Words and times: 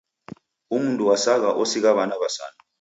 Umundu 0.75 1.01
wasagha 1.09 1.49
osigha 1.61 1.91
w'ana 1.97 2.15
w'asanu. 2.21 2.57